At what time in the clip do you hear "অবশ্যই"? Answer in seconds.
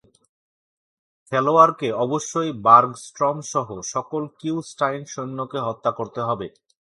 2.05-2.51